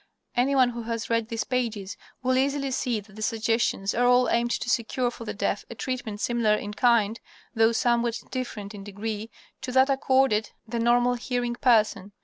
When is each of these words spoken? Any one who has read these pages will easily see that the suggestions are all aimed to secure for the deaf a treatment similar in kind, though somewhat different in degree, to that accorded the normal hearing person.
Any 0.35 0.55
one 0.55 0.69
who 0.71 0.81
has 0.81 1.11
read 1.11 1.27
these 1.27 1.43
pages 1.43 1.95
will 2.23 2.35
easily 2.35 2.71
see 2.71 2.99
that 3.01 3.15
the 3.15 3.21
suggestions 3.21 3.93
are 3.93 4.07
all 4.07 4.29
aimed 4.31 4.49
to 4.49 4.67
secure 4.67 5.11
for 5.11 5.25
the 5.25 5.33
deaf 5.35 5.63
a 5.69 5.75
treatment 5.75 6.19
similar 6.21 6.55
in 6.55 6.73
kind, 6.73 7.19
though 7.53 7.71
somewhat 7.71 8.19
different 8.31 8.73
in 8.73 8.83
degree, 8.83 9.29
to 9.61 9.71
that 9.73 9.91
accorded 9.91 10.49
the 10.67 10.79
normal 10.79 11.13
hearing 11.13 11.53
person. 11.53 12.13